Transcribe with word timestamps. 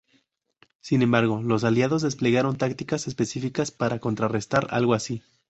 Sin 0.79 1.03
embargo, 1.03 1.43
los 1.43 1.63
aliados 1.63 2.01
desplegaron 2.01 2.57
tácticas 2.57 3.05
específicas 3.05 3.69
para 3.69 3.99
contrarrestar 3.99 4.65
algo 4.71 4.95
así. 4.95 5.21